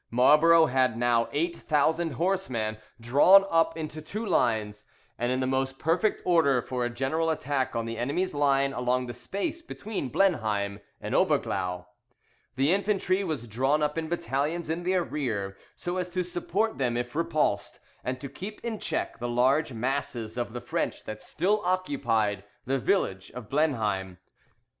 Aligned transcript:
Marlborough 0.09 0.65
had 0.65 0.97
now 0.97 1.29
eight 1.31 1.55
thousand 1.55 2.13
horseman 2.13 2.75
drawn 2.99 3.45
up 3.51 3.77
in 3.77 3.87
two 3.87 4.25
lines, 4.25 4.83
and 5.19 5.31
in 5.31 5.39
the 5.41 5.45
most 5.45 5.77
perfect 5.77 6.23
order 6.25 6.59
for 6.59 6.83
a 6.83 6.89
general 6.89 7.29
attack 7.29 7.75
on 7.75 7.85
the 7.85 7.99
enemy's 7.99 8.33
line 8.33 8.73
along 8.73 9.05
the 9.05 9.13
space 9.13 9.61
between 9.61 10.09
Blenheim 10.09 10.79
and 10.99 11.13
Oberglau. 11.13 11.85
The 12.55 12.73
infantry 12.73 13.23
was 13.23 13.47
drawn 13.47 13.83
up 13.83 13.95
in 13.95 14.09
battalions 14.09 14.71
in 14.71 14.81
their 14.81 15.03
rear, 15.03 15.55
so 15.75 15.97
as 15.97 16.09
to 16.09 16.23
support 16.23 16.79
them 16.79 16.97
if 16.97 17.13
repulsed, 17.13 17.79
and 18.03 18.19
to 18.21 18.27
keep 18.27 18.59
in 18.65 18.79
check 18.79 19.19
the 19.19 19.29
large 19.29 19.71
masses 19.71 20.35
of 20.35 20.53
the 20.53 20.61
French 20.61 21.03
that 21.03 21.21
still 21.21 21.61
occupied 21.63 22.43
the 22.65 22.79
village 22.79 23.29
of 23.35 23.49
Blenheim. 23.51 24.17